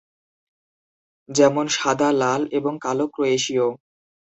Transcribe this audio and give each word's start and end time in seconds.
যেমন, 1.29 1.65
সাদা, 1.69 2.09
লাল 2.21 2.41
এবং 2.51 2.73
কালো 2.81 3.05
ক্রোয়েশীয়। 3.07 3.67